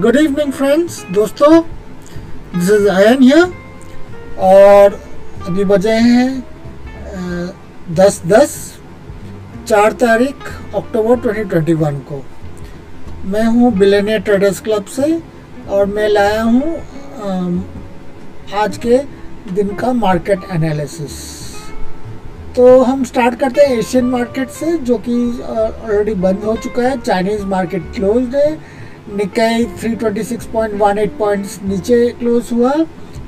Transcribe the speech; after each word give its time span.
Good 0.00 0.16
evening 0.16 0.52
friends 0.52 1.00
दोस्तों 1.12 1.60
this 2.54 2.70
is 2.70 2.88
Ayan 2.88 3.22
here 3.22 3.44
और 4.48 4.92
अभी 5.46 5.64
बजे 5.64 5.92
हैं 5.92 6.28
दस 7.96 8.20
दस, 8.26 8.54
चार 9.68 9.92
तारीख 10.02 10.34
अक्टूबर 10.76 11.16
2021 11.26 11.98
को। 12.10 12.22
मैं 13.24 13.44
हूँ 13.46 13.72
बिलेनियर 13.78 14.20
ट्रेडर्स 14.20 14.60
क्लब 14.60 14.84
से, 14.86 15.20
और 15.68 15.86
मैं 15.88 16.08
लाया 16.08 16.42
हूँ 16.42 16.76
आज 18.56 18.78
के 18.86 18.98
दिन 19.52 19.74
का 19.74 19.92
मार्केट 19.94 20.40
एनालिसिस 20.52 21.20
तो 22.56 22.82
हम 22.82 23.04
स्टार्ट 23.04 23.38
करते 23.40 23.60
हैं 23.60 23.78
एशियन 23.78 24.04
मार्केट 24.06 24.48
से, 24.50 24.76
जो 24.78 24.98
कि 24.98 25.14
ऑलरेडी 25.42 26.14
बंद 26.16 26.44
हो 26.44 26.56
चुका 26.56 26.82
है। 26.82 27.00
चाइनीज़ 27.00 27.44
मार्केट 27.46 27.92
क्लोज्ड 27.94 28.36
है। 28.36 28.77
निकाई 29.16 29.64
326.18 29.82 31.08
पॉइंट्स 31.18 31.58
नीचे 31.64 32.08
क्लोज 32.18 32.48
हुआ। 32.52 32.72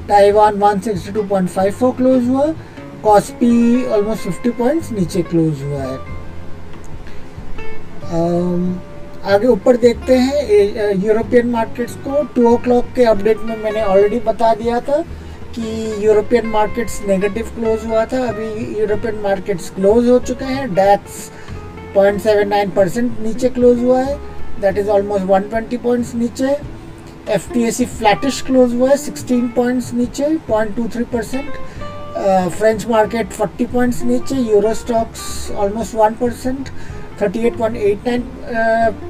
ताइवान 0.09 0.59
162.54 0.61 1.93
क्लोज 1.97 2.29
हुआ। 2.29 2.47
कॉस्पी 3.05 3.85
ऑलमोस्ट 3.87 4.29
50 4.29 4.51
पॉइंट्स 4.59 4.91
नीचे 4.93 5.23
क्लोज 5.23 5.63
हुआ 5.63 5.83
है। 5.83 5.97
आगे 9.35 9.47
ऊपर 9.47 9.77
देखते 9.77 10.17
हैं 10.17 10.95
यूरोपियन 11.05 11.51
मार्केट्स 11.51 11.95
को। 12.07 12.23
टू 12.35 12.47
ओ 12.49 12.57
के 12.67 13.05
अपडेट 13.05 13.39
में 13.39 13.57
मैंने 13.63 13.83
ऑलरेडी 13.83 14.21
बता 14.21 14.55
दिया 14.55 14.81
था 14.81 15.01
कि 15.55 16.07
यूरोपियन 16.07 16.47
मार्केट्स 16.47 17.01
नेगेटिव 17.09 17.47
क्लोज 17.55 17.85
हुआ 17.87 18.05
था। 18.07 18.27
अभी 18.29 18.81
यूरोपियन 18.81 19.21
मार्केट्स 19.23 19.71
क्लोज 19.71 20.09
हो 20.09 20.19
चुके 20.19 20.45
हैं। 20.45 20.75
डैक्स 20.75 21.31
0.79 21.97 22.71
परसेंट 22.77 23.21
नीचे 23.21 23.49
क्लोज 23.49 23.83
हुआ 23.85 24.01
है। 24.01 24.30
दैट 24.61 24.79
इज़ 24.79 24.89
ऑलमोस्ट 24.89 25.25
120 25.25 25.79
पॉइंट्स 25.79 26.15
नीचे. 26.15 26.57
F 27.29 27.53
T 27.53 27.63
S 27.63 27.77
C 27.77 27.85
flattish 27.85 28.43
close 28.43 28.75
हुआ 28.75 28.89
है 28.89 28.97
16 28.97 29.49
पॉइंट्स 29.57 29.93
नीचे 29.95 30.25
0.23 30.51 31.05
परसेंट 31.05 31.51
फ्रेंच 32.53 32.87
मार्केट 32.87 33.33
40 33.33 33.67
पॉइंट्स 33.67 34.03
नीचे 34.03 34.35
euro 34.35 34.75
stocks 34.75 35.51
almost 35.51 35.95
one 35.95 36.13
percent 36.13 36.69
38.89 37.21 38.23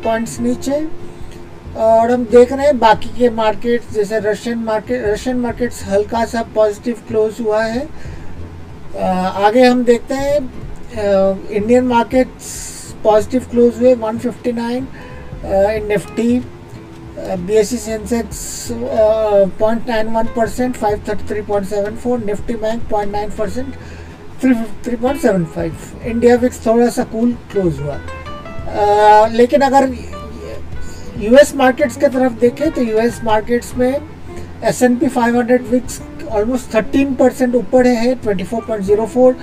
points 0.05 0.41
नीचे. 0.41 1.11
और 1.77 2.11
हम 2.11 2.25
देख 2.25 2.53
रहे 2.53 2.67
हैं 2.67 2.79
बाकी 2.79 3.09
के 3.19 3.31
मार्केट्स 3.31 3.95
जैसे 3.95 4.19
रशियन 4.19 4.59
मार्केट 4.59 5.05
रशियन 5.07 5.37
मार्केट्स 5.37 5.85
हल्का 5.85 6.25
सा 6.25 6.43
पॉजिटिव 6.43 6.97
क्लोज 7.09 7.37
हुआ 7.41 7.63
है. 7.65 7.89
अ, 8.97 9.05
आगे 9.47 9.63
हम 9.63 9.85
देखते 9.85 10.15
हैं 10.15 10.37
इंडियन 11.51 11.85
मार्केट्स 11.85 12.47
पॉजिटिव 13.05 13.47
क्लोज 13.51 13.79
हुए 13.79 13.95
159 13.95 14.71
in 14.71 14.89
Nifty 15.45 16.39
B 17.19 17.55
S 17.57 17.69
C 17.71 17.77
Sensex 17.79 18.69
point 19.61 19.89
nine 19.89 20.09
one 20.15 20.27
percent 20.37 20.77
five 20.77 21.03
thirty 21.09 21.29
three 21.29 21.43
point 21.43 21.67
seven 21.69 21.97
four 22.03 22.25
Nifty 22.25 22.55
bank 22.55 22.83
point 22.91 23.13
nine 23.13 23.31
percent 23.39 23.75
three 24.43 24.55
three 24.85 24.97
point 24.97 25.21
seven 25.21 25.45
five 25.55 25.77
India 26.07 26.37
VIX 26.45 26.65
थोड़ा 26.67 26.89
सा 26.91 27.05
cool 27.13 27.33
close 27.53 27.81
हुआ। 27.81 27.95
अ, 27.95 29.27
लेकिन 29.33 29.61
अगर 29.61 29.89
US 31.23 31.55
markets 31.57 31.97
की 31.97 32.07
तरफ़ 32.09 32.39
देखें 32.41 32.71
तो 32.71 32.83
US 32.83 33.21
markets 33.25 33.75
में 33.77 33.93
S 34.65 34.83
N 34.83 34.97
P 34.97 35.09
five 35.09 35.37
hundred 35.39 35.67
VIX 35.71 36.01
almost 36.31 36.75
thirteen 36.75 37.15
percent 37.15 37.55
ऊपर 37.55 37.87
है 37.87 38.15
twenty 38.15 38.45
four 38.45 38.65
point 38.67 38.85
zero 38.85 39.07
four 39.15 39.37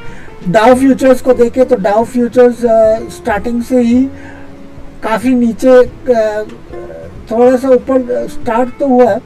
Dow 0.50 0.76
futures 0.76 1.22
को 1.22 1.34
देखें 1.34 1.66
तो 1.66 1.76
डाउ 1.76 2.04
फ्यूचर्स 2.06 2.62
स्टार्टिंग 3.16 3.62
से 3.64 3.80
ही 3.82 4.10
काफ़ी 5.04 5.34
नीचे 5.36 5.70
अ, 5.70 6.46
थोड़ा 7.32 7.56
सा 7.58 7.70
ऊपर 7.70 8.28
स्टार्ट 8.30 8.78
तो 8.80 8.88
हुआ। 8.88 9.10
है 9.12 9.20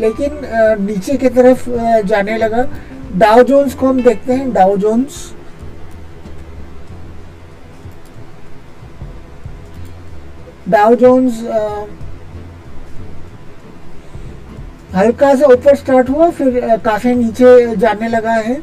लेकिन 0.00 0.40
नीचे 0.80 1.16
की 1.16 1.28
तरफ़ 1.28 1.68
जाने 2.06 2.36
लगा। 2.38 2.62
डाउ 3.16 3.42
जोन्स 3.42 3.74
को 3.74 3.86
हम 3.86 4.02
देखते 4.02 4.32
हैं। 4.32 4.52
डाउ 4.52 4.76
जोन्स 4.76 5.32
डाउ 10.68 10.94
जोन्स 10.94 11.42
हल्का 14.94 15.34
सा 15.34 15.46
ऊपर 15.46 15.74
स्टार्ट 15.76 16.10
हुआ, 16.10 16.28
फिर 16.30 16.76
काफ़ी 16.84 17.14
नीचे 17.14 17.76
जाने 17.76 18.08
लगा 18.08 18.32
है। 18.32 18.60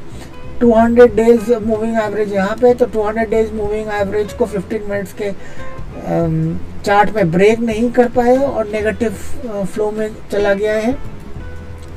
200 0.61 1.07
डेज़ 1.15 1.53
मूविंग 1.65 1.95
एवरेज 2.03 2.33
यहाँ 2.33 2.55
पे 2.61 2.73
तो 2.73 2.85
200 2.93 3.29
डेज़ 3.29 3.51
मूविंग 3.53 3.87
एवरेज 4.01 4.33
को 4.33 4.45
15 4.47 4.89
मिनट्स 4.89 5.13
के 5.21 5.31
चार्ट 6.85 7.09
में 7.15 7.31
ब्रेक 7.31 7.59
नहीं 7.59 7.91
कर 7.91 8.07
पाए 8.15 8.37
और 8.37 8.67
नेगेटिव 8.71 9.11
फ्लो 9.65 9.91
में 9.91 10.09
चला 10.31 10.53
गया 10.53 10.73
है। 10.75 10.95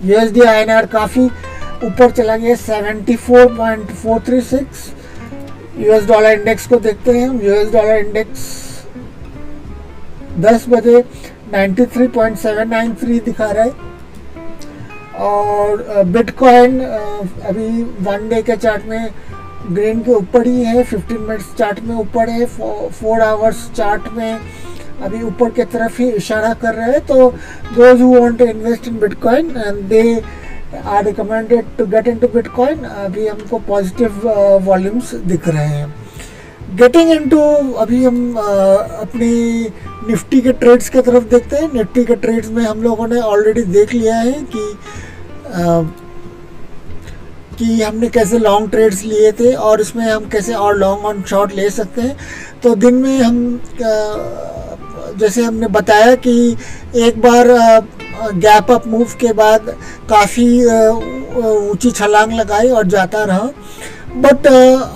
यूएसडी 0.04 0.40
आईएनआर 0.40 0.86
काफ़ी 0.86 1.24
ऊपर 1.86 2.10
चला 2.10 2.36
गया 2.36 2.54
74.436 2.56 4.92
यूएस 5.80 6.06
डॉलर 6.06 6.30
इंडेक्स 6.38 6.66
को 6.66 6.76
देखते 6.86 7.10
हैं 7.18 7.28
यूएस 7.44 7.72
डॉलर 7.72 7.96
इंडेक्स 7.96 8.40
10 10.44 10.68
बजे 10.68 11.02
93.793 11.54 13.20
दिखा 13.24 13.50
रहा 13.50 13.64
है। 13.64 13.70
और 15.18 16.02
बिटकॉइन 16.06 16.80
अभी 16.80 17.68
वन 18.04 18.28
डे 18.28 18.42
के 18.42 18.56
चार्ट 18.56 18.84
में 18.86 19.10
ग्रीन 19.72 20.00
के 20.00 20.12
ऊपर 20.12 20.46
ही 20.46 20.64
है 20.64 20.82
15 20.84 21.18
मिनट्स 21.20 21.54
चार्ट 21.58 21.80
में 21.84 21.94
ऊपर 21.96 22.28
है 22.30 22.46
फोर 22.46 23.20
आवर्स 23.20 23.68
चार्ट 23.76 24.08
में 24.16 24.38
अभी 25.02 25.22
ऊपर 25.22 25.50
की 25.50 25.64
तरफ़ 25.72 26.00
ही 26.02 26.08
इशारा 26.10 26.52
कर 26.62 26.74
रहे 26.74 26.90
हैं। 26.92 27.00
तो 27.06 27.30
those 27.74 28.00
who 28.00 28.14
want 28.14 28.38
to 28.38 28.44
invest 28.44 28.88
in 28.88 28.98
bitcoin 28.98 29.50
and 29.56 29.82
they 29.88 30.02
are 30.76 31.04
recommended 31.04 31.64
to 31.78 31.86
get 31.86 32.08
into 32.08 32.28
bitcoin 32.34 32.84
अभी 32.84 33.26
हमको 33.26 33.58
पॉजिटिव 33.68 34.28
वॉल्यूम्स 34.64 35.14
दिख 35.14 35.48
रहे 35.48 35.66
हैं। 35.66 35.94
गेटिंग 36.76 37.10
इनटू 37.10 37.40
अभी 37.80 38.04
हम 38.04 38.34
अपनी 38.36 39.32
निफ्टी 40.08 40.40
के 40.40 40.52
ट्रेड्स 40.52 40.88
की 40.88 41.00
तरफ़ 41.02 41.24
देखते 41.30 41.56
हैं। 41.56 41.72
निफ्टी 41.74 42.04
के 42.04 42.14
ट्रेड्स 42.16 42.50
में 42.50 42.64
हम 42.64 42.82
लोगों 42.82 43.06
ने 43.08 43.20
ऑलरेडी 43.20 43.62
देख 43.72 43.94
लिया 43.94 44.16
है 44.16 44.32
कि 44.54 44.72
कि 47.58 47.80
हमने 47.82 48.08
कैसे 48.08 48.38
लॉन्ग 48.38 48.70
ट्रेड्स 48.70 49.02
लिए 49.04 49.30
थे 49.32 49.52
और 49.54 49.80
इसमें 49.80 50.04
हम 50.04 50.28
कैसे 50.30 50.54
और 50.54 50.76
लॉन्ग 50.78 51.04
ऑन 51.06 51.22
शॉर्ट 51.28 51.52
ले 51.54 51.68
सकते 51.70 52.00
हैं। 52.02 52.16
तो 52.62 52.74
दिन 52.76 52.94
में 52.94 53.18
हम 53.18 53.60
जैसे 55.18 55.42
हमने 55.44 55.66
बताया 55.68 56.14
कि 56.16 56.56
एक 56.96 57.20
बार 57.20 57.48
गैप 58.34 58.70
अप 58.70 58.86
मूव 58.86 59.14
के 59.20 59.32
बाद 59.32 59.74
काफ़ी 60.10 60.64
ऊँची 60.64 61.90
छलांग 61.90 62.32
लगाई 62.32 62.68
और 62.68 62.86
जाता 62.86 63.24
रहा। 63.24 63.50
बट 64.16 64.46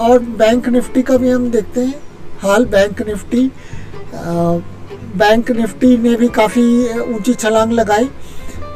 और 0.00 0.18
बैंक 0.38 0.68
निफ्टी 0.68 1.02
का 1.02 1.16
भी 1.16 1.30
हम 1.30 1.50
देखते 1.50 1.80
हैं। 1.80 1.94
हाल 2.42 2.64
बैंक 2.66 3.02
निफ्टी 3.08 3.50
बैंक 5.16 5.50
निफ्टी 5.50 5.96
ने 5.98 6.14
भी 6.16 6.28
काफ़ी 6.30 6.64
ऊँची 7.14 7.34
छलांग 7.34 7.72
लगाई। 7.72 8.08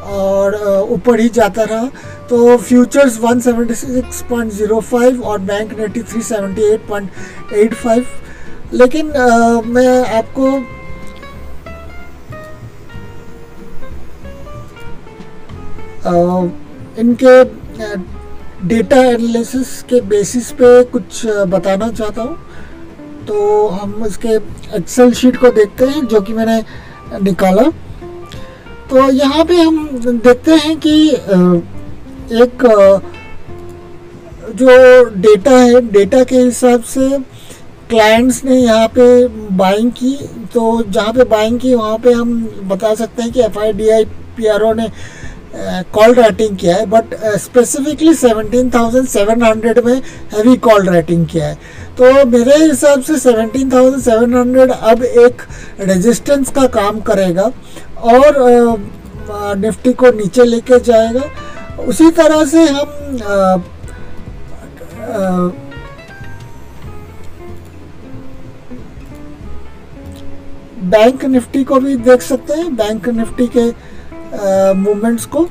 और 0.07 0.55
ऊपर 0.91 1.21
ही 1.21 1.29
जाता 1.29 1.65
रहा। 1.65 1.89
तो 2.29 2.57
फ्यूचर्स 2.59 3.19
176.05 3.21 5.21
और 5.23 5.39
बैंक 5.41 5.79
निफ्टी 5.79 6.03
378.85 6.03 8.05
लेकिन 8.73 9.13
आ, 9.13 9.61
मैं 9.63 10.05
आपको 10.19 10.51
आ, 16.07 16.47
इनके 17.01 17.45
डेटा 18.67 18.97
एनालिसिस 18.97 19.83
के 19.83 20.01
बेसिस 20.11 20.51
पे 20.61 20.83
कुछ 20.93 21.27
बताना 21.49 21.91
चाहता 21.91 22.23
हूँ। 22.23 22.37
तो 23.27 23.69
हम 23.69 24.05
इसके 24.07 24.29
एक्सेल 24.77 25.13
शीट 25.13 25.37
को 25.41 25.51
देखते 25.51 25.85
हैं 25.87 26.07
जो 26.07 26.21
कि 26.21 26.33
मैंने 26.33 26.63
निकाला। 27.23 27.63
तो 28.91 29.11
यहाँ 29.11 29.45
पे 29.45 29.55
हम 29.55 30.19
देखते 30.25 30.55
हैं 30.57 30.77
कि 30.81 31.09
एक 32.43 32.63
जो 34.55 34.69
डेटा 35.23 35.57
है 35.59 35.81
डेटा 35.91 36.23
के 36.25 36.37
हिसाब 36.37 36.83
से 36.85 37.09
क्लाइंट्स 37.91 38.45
ने 38.45 38.57
यहाँ 38.57 38.89
पे 38.89 39.07
बाइंग 39.57 39.91
की। 39.93 40.17
तो 40.55 40.83
जहाँ 40.83 41.13
पे 41.13 41.25
बाइंग 41.25 41.59
की, 41.61 41.75
वहाँ 41.75 41.99
पे 41.99 42.13
हम 42.13 42.39
बता 42.69 42.95
सकते 42.95 43.23
हैं 43.23 43.33
कि 43.33 43.41
F 43.43 43.59
I 43.59 43.73
D 43.73 43.89
I 43.89 44.05
P 44.37 44.47
R 44.47 44.63
O 44.63 44.73
ने 44.75 44.89
कॉल 45.93 46.15
राइटिंग 46.15 46.57
किया 46.59 46.77
है। 46.77 46.87
But 46.87 47.15
specifically 47.41 48.15
seventeen 48.15 48.71
thousand 48.71 49.07
seven 49.09 49.43
hundred 49.43 49.79
में 49.85 49.95
हैवी 50.35 50.57
कॉल 50.67 50.89
राइटिंग 50.89 51.27
किया 51.27 51.47
है। 51.47 51.55
तो 51.99 52.25
मेरे 52.29 52.57
हिसाब 52.65 53.03
से 53.03 53.19
सेवनटीन 53.19 53.71
थाउज़ेंड 53.73 54.03
सेवन 54.03 54.35
हंड्रेड 54.35 54.71
अब 54.71 55.03
एक 55.03 55.43
रेजिस्टेंस 55.81 56.51
का 56.51 56.67
काम 56.75 57.01
करेगा। 57.03 57.51
और 57.97 58.31
निफ्टी 59.59 59.93
को 59.93 60.11
नीचे 60.13 60.45
लेके 60.45 60.79
जाएगा। 60.81 61.23
उसी 61.83 62.11
तरह 62.11 62.45
से 62.45 62.67
हम 62.69 62.85
बैंक 70.91 71.25
निफ्टी 71.25 71.63
को 71.65 71.81
भी 71.81 71.95
देख 71.99 72.23
सकते 72.23 72.55
हैं। 72.55 72.75
बैंक 72.77 73.09
निफ्टी 73.09 73.47
के 73.57 73.65
मूवमेंट्स 74.75 75.25
को। 75.27 75.49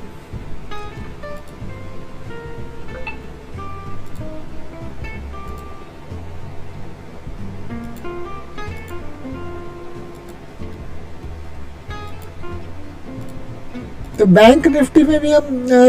बैंक 14.34 14.66
निफ्टी 14.66 15.02
में 15.02 15.20
भी 15.20 15.32
हम 15.32 15.42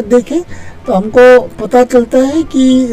देखें 0.09 0.41
तो 0.87 0.93
हमको 0.93 1.39
पता 1.61 1.83
चलता 1.83 2.17
है 2.17 2.43
कि 2.55 2.83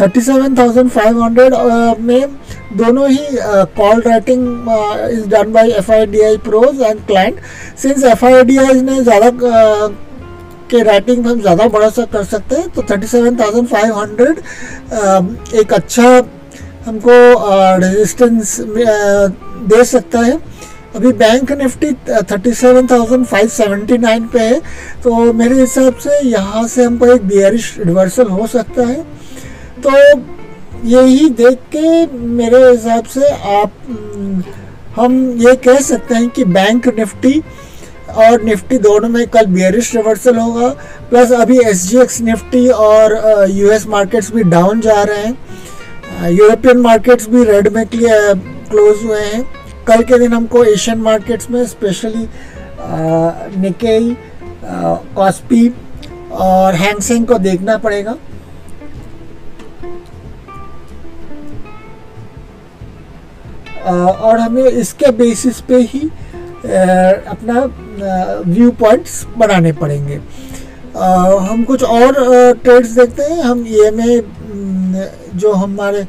37,500 0.00 1.98
में 2.00 2.26
दोनों 2.76 3.08
ही 3.10 3.26
call 3.78 4.00
writing 4.00 4.68
is 5.10 5.26
done 5.28 5.52
by 5.52 5.70
F 5.70 5.90
I 5.92 6.06
D 6.06 6.20
I 6.24 6.36
pros 6.44 6.80
and 6.80 7.00
client 7.06 7.36
since 7.82 8.04
F 8.04 8.24
I 8.26 8.42
D 8.44 8.56
I 8.56 8.80
ने 8.80 9.02
ज़्यादा 9.02 9.30
के 10.70 10.82
राइटिंग 10.82 11.26
हम 11.26 11.40
ज़्यादा 11.40 11.68
बड़ा 11.68 11.88
सा 11.88 12.04
कर 12.12 12.24
सकते 12.24 12.56
हैं 12.56 12.68
तो 12.68 12.82
37,500 12.82 15.54
एक 15.60 15.72
अच्छा 15.72 16.22
हमको 16.86 17.10
रेजिस्टेंस 17.80 18.60
दे 18.60 19.84
सकता 19.84 20.18
है। 20.18 20.38
अभी 20.96 21.12
बैंक 21.14 21.52
निफ्टी 21.52 21.90
37,579 22.22 24.26
पे 24.32 24.40
है। 24.40 24.60
तो 25.02 25.32
मेरे 25.32 25.60
हिसाब 25.60 25.94
से 25.96 26.20
यहाँ 26.28 26.66
से 26.68 26.84
हमको 26.84 27.06
एक 27.06 27.22
बियरिश 27.28 27.74
रिवर्सल 27.78 28.28
हो 28.28 28.46
सकता 28.48 28.86
है। 28.86 29.04
तो 29.82 29.90
यही 30.88 31.28
देख 31.30 31.58
के 31.74 32.06
मेरे 32.06 32.70
हिसाब 32.70 33.04
से 33.06 33.30
आप 33.54 33.72
हम 34.96 35.30
ये 35.40 35.54
कह 35.64 35.80
सकते 35.82 36.14
हैं 36.14 36.28
कि 36.28 36.44
बैंक 36.46 36.88
निफ्टी 36.98 37.42
और 38.16 38.42
निफ्टी 38.42 38.78
दोनों 38.78 39.08
में 39.08 39.26
कल 39.28 39.46
बियरिश 39.46 39.94
रिवर्सल 39.96 40.36
होगा। 40.36 40.68
प्लस 41.10 41.32
अभी 41.32 41.58
एस 41.68 41.86
जी 41.88 41.98
एक्स 42.00 42.20
निफ्टी 42.22 42.68
और 42.68 43.14
यूएस 43.50 43.86
मार्केट्स 43.86 44.30
भी 44.32 44.42
डाउन 44.50 44.80
जा 44.80 45.02
रहे 45.02 45.18
हैं। 45.18 45.36
यूरोपियन 46.30 46.78
मार्केट्स 46.80 47.28
भी 47.28 47.44
रेड 47.44 47.68
में 47.74 47.86
क्लोज 47.86 49.04
हुए 49.04 49.20
हैं। 49.20 49.44
कल 49.90 50.02
के 50.02 50.18
दिन 50.18 50.32
हमको 50.32 50.62
एशियन 50.64 50.98
मार्केट्स 51.02 51.50
में 51.50 51.64
स्पेशली 51.66 52.28
निकेई 53.60 54.16
कॉस्पी 55.16 55.68
और 56.40 56.74
हैंगसेंग 56.74 57.26
को 57.26 57.38
देखना 57.38 57.76
पड़ेगा। 57.76 58.16
और 63.88 64.38
हमें 64.38 64.62
इसके 64.62 65.10
बेसिस 65.12 65.60
पे 65.60 65.80
ही 65.82 66.00
अपना 67.26 67.60
व्यू 68.46 68.70
पॉइंट्स 68.80 69.24
बनाने 69.38 69.72
पड़ेंगे। 69.72 70.20
हम 71.48 71.64
कुछ 71.64 71.82
और 71.84 72.12
ट्रेड्स 72.62 72.90
देखते 72.90 73.22
हैं। 73.22 73.42
हम 73.42 73.64
ई 73.68 74.22
जो 75.34 75.52
हमारे 75.52 76.06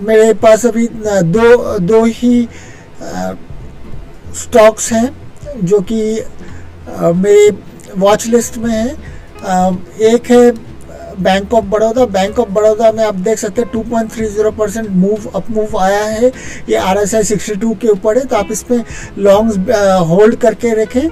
मेरे 0.00 0.32
पास 0.34 0.64
अभी 0.66 0.86
दो 0.92 1.78
दो 1.80 2.04
ही 2.06 2.48
स्टॉक्स 4.36 4.92
हैं, 4.92 5.10
जो 5.64 5.80
कि 5.82 6.00
मेरे 7.16 7.50
वॉच 7.98 8.26
लिस्ट 8.26 8.58
में 8.58 8.72
है। 8.72 8.88
एक 10.08 10.30
है 10.30 10.50
bank 11.20 11.54
of 11.54 11.64
Baroda 11.66 12.04
bank 12.06 12.38
of 12.38 12.48
Baroda 12.50 12.90
में 12.92 13.02
आप 13.04 13.14
देख 13.26 13.38
सकते 13.38 13.62
हैं 13.62 13.70
2.30 13.72 14.50
परसेंट 14.58 14.88
मूव 14.90 15.30
अप 15.34 15.50
मूव 15.50 15.78
आया 15.78 16.04
है। 16.04 16.32
ये 16.68 16.76
R 16.76 16.98
S 16.98 17.14
I 17.14 17.22
sixty 17.24 17.54
two 17.60 17.74
के 17.82 17.88
ऊपर 17.88 18.18
है 18.18 18.24
तो 18.24 18.36
आप 18.36 18.52
इसमें 18.52 18.84
लॉन्ग्स 19.18 19.56
होल्ड 20.08 20.36
करके 20.40 20.74
रखें। 20.82 21.08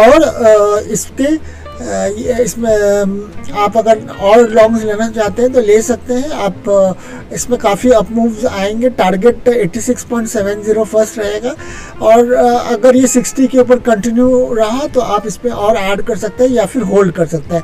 और 0.00 0.86
इसके 0.90 1.36
इसमें 1.80 3.52
आप 3.58 3.76
अगर 3.76 4.00
और 4.22 4.48
लॉन्ग्स 4.50 4.82
लेना 4.84 5.08
चाहते 5.10 5.42
हैं 5.42 5.52
तो 5.52 5.60
ले 5.60 5.80
सकते 5.82 6.14
हैं। 6.14 6.30
आप 6.30 6.98
इसमें 7.32 7.58
काफ़ी 7.60 7.90
अप 7.90 8.10
मूव्स 8.12 8.44
आएँगे। 8.46 8.88
टारगेट 8.90 9.48
86.70 9.48 10.84
फ़र्स्ट 10.84 11.18
रहेगा। 11.18 11.54
और 12.02 12.32
अगर 12.32 12.96
ये 12.96 13.06
60 13.08 13.46
के 13.46 13.58
ऊपर 13.58 13.78
कंटिन्यू 13.88 14.54
रहा 14.54 14.86
तो 14.94 15.00
आप 15.00 15.26
इसमें 15.26 15.52
और 15.52 15.76
ऐड 15.76 16.02
कर 16.02 16.16
सकते 16.18 16.44
हैं 16.44 16.50
या 16.50 16.66
फिर 16.66 16.82
होल्ड 16.82 17.12
कर 17.14 17.26
सकते 17.26 17.54
हैं। 17.56 17.62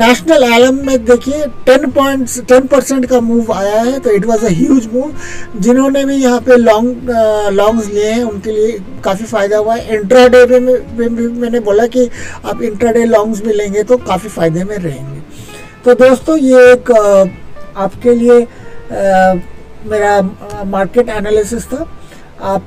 नेशनल 0.00 0.44
एलम 0.44 0.84
में 0.86 1.04
देखिए 1.04 1.44
10 1.68 1.86
पॉइंट्स 1.94 2.38
10 2.52 2.66
परसेंट 2.70 3.06
का 3.06 3.20
मूव 3.20 3.52
आया 3.52 3.80
है। 3.82 3.98
तो 4.00 4.10
it 4.10 4.24
was 4.26 4.44
a 4.44 4.52
huge 4.52 4.88
move 4.94 5.12
जिन्होंने 5.58 6.04
भी 6.04 6.16
यहाँ 6.16 6.40
पे 6.40 6.56
लॉन्ग 6.56 7.10
लॉन्ग्स 7.52 7.88
लिए 7.88 8.10
हैं 8.10 8.22
उनके 8.24 8.50
लिए 8.50 8.78
काफ़ी 9.04 9.24
फ़ायदा 9.26 9.56
हुआ 9.58 9.74
है। 9.74 9.96
इंट्राडे 9.96 10.44
में, 10.48 10.74
में 10.98 11.08
मैंने 11.30 11.60
बोला 11.60 11.86
कि 11.88 12.08
आप 12.44 12.62
इंट्राडे 12.62 13.04
लॉन्ग्स 13.06 13.40
भी 13.42 13.52
लेंगे 13.58 13.82
तो 13.82 13.96
काफ़ी 13.98 14.28
फ़ायदे 14.28 14.64
में 14.64 14.76
रहेंगे। 14.76 15.20
तो 15.84 15.94
दोस्तों, 15.96 16.36
ये 16.38 16.72
एक 16.72 16.90
आपके 17.76 18.14
लिए 18.14 18.40
मेरा 19.86 20.20
मार्केट 20.66 21.08
एनालिसिस 21.10 21.66
था। 21.66 21.86
आप 22.42 22.62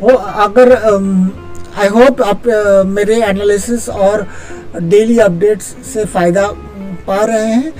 वो 0.00 0.14
अगर 0.44 0.72
आई 1.76 1.88
होप 1.90 2.20
आप 2.22 2.46
मेरे 2.86 3.22
एनालिसिस 3.24 3.88
और 3.88 4.26
डेली 4.74 5.18
अपडेट्स 5.20 5.74
से 5.92 6.04
फ़ायदा 6.06 6.46
पा 7.06 7.24
रहे 7.24 7.46
हैं। 7.46 7.72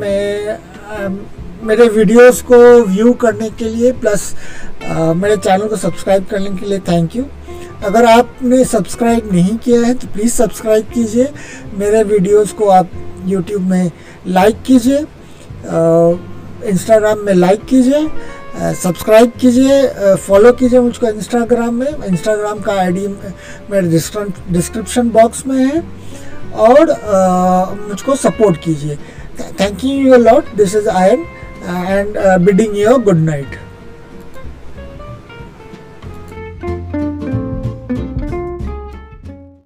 मैं 0.00 0.58
मेरे 1.66 1.88
वीडियोस 1.88 2.40
को 2.42 2.56
व्यू 2.86 3.12
करने 3.20 3.48
के 3.58 3.64
लिए 3.66 3.92
प्लस 4.00 4.34
मेरे 5.16 5.36
चैनल 5.36 5.68
को 5.68 5.76
सब्सक्राइब 5.76 6.26
करने 6.30 6.50
के 6.56 6.66
लिए 6.66 6.78
थैंक 6.88 7.16
यू 7.16 7.24
अगर 7.84 8.04
आपने 8.06 8.64
सब्सक्राइब 8.64 9.28
नहीं 9.32 9.56
किया 9.64 9.80
है 9.80 9.94
तो 9.94 10.06
प्लीज़ 10.12 10.32
सब्सक्राइब 10.32 10.84
कीजिए। 10.94 11.28
मेरे 11.78 12.02
वीडियोस 12.04 12.52
को 12.52 12.68
आप 12.70 12.90
यूट्यूब 13.26 13.62
में 13.70 13.90
लाइक 14.26 14.62
कीजिए 14.66 14.98
इंस्टाग्राम 16.70 17.18
में 17.26 17.32
लाइक 17.34 17.64
कीजिए 17.64 18.08
सब्सक्राइब 18.74 19.32
कीजिए 19.40 20.14
फॉलो 20.16 20.52
कीजिए 20.52 20.80
मुझको 20.80 21.06
इंस्टाग्राम 21.08 21.74
में। 21.74 22.04
इंस्टाग्राम 22.06 22.60
का 22.60 22.72
आईडी 22.80 23.06
मेरे 23.70 23.88
डिस्क्रिप्शन 23.88 25.10
बॉक्स 25.10 25.46
में 25.46 25.56
है 25.56 25.82
और 26.68 26.90
मुझको 27.88 28.16
सपोर्ट 28.16 28.62
कीजिए। 28.64 28.96
Thank 29.60 29.84
you 29.84 29.90
your 30.00 30.18
lot 30.20 30.54
this 30.56 30.74
is 30.76 30.88
Ayan 30.88 31.24
and 31.66 32.18
bidding 32.44 32.76
your 32.78 33.02
good 33.02 33.20
night 33.20 33.58